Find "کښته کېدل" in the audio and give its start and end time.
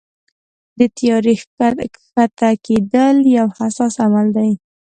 1.95-3.15